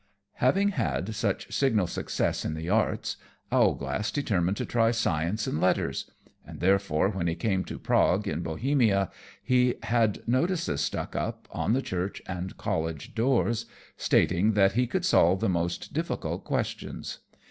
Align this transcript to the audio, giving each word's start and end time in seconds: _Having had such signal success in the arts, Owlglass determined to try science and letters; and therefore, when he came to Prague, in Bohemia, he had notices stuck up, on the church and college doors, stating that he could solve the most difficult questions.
_Having 0.37 0.69
had 0.69 1.13
such 1.13 1.53
signal 1.53 1.85
success 1.85 2.43
in 2.43 2.55
the 2.55 2.69
arts, 2.71 3.17
Owlglass 3.51 4.09
determined 4.09 4.57
to 4.57 4.65
try 4.65 4.89
science 4.89 5.45
and 5.45 5.61
letters; 5.61 6.09
and 6.43 6.59
therefore, 6.59 7.09
when 7.09 7.27
he 7.27 7.35
came 7.35 7.63
to 7.65 7.77
Prague, 7.77 8.27
in 8.27 8.41
Bohemia, 8.41 9.11
he 9.43 9.75
had 9.83 10.27
notices 10.27 10.81
stuck 10.81 11.15
up, 11.15 11.47
on 11.51 11.73
the 11.73 11.83
church 11.83 12.19
and 12.25 12.57
college 12.57 13.13
doors, 13.13 13.67
stating 13.95 14.53
that 14.53 14.71
he 14.71 14.87
could 14.87 15.05
solve 15.05 15.39
the 15.39 15.47
most 15.49 15.93
difficult 15.93 16.45
questions. 16.45 17.19